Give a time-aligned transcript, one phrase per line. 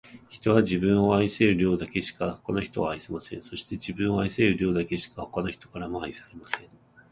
[0.29, 3.43] 人は、自分を愛せる量だけしか、他の人を愛せません。
[3.43, 6.67] そして、自分を愛せる量だけしか、他の人からも愛されません。